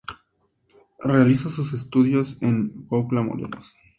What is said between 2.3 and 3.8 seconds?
en Cuautla, Morelos.